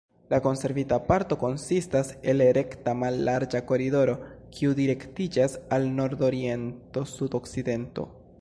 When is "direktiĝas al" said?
4.83-5.87